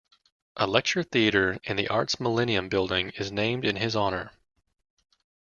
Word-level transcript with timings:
A 0.57 0.65
lecture 0.65 1.03
theatre 1.03 1.59
in 1.63 1.75
the 1.77 1.87
Arts 1.87 2.19
Millennium 2.19 2.69
Building 2.69 3.11
is 3.19 3.31
named 3.31 3.63
in 3.63 3.75
his 3.75 3.95
honour. 3.95 4.31